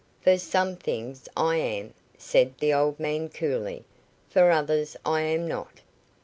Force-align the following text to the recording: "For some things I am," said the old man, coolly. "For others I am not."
"For 0.23 0.39
some 0.39 0.77
things 0.77 1.29
I 1.37 1.57
am," 1.57 1.93
said 2.17 2.57
the 2.57 2.73
old 2.73 2.99
man, 2.99 3.29
coolly. 3.29 3.83
"For 4.31 4.49
others 4.49 4.97
I 5.05 5.21
am 5.21 5.47
not." 5.47 5.81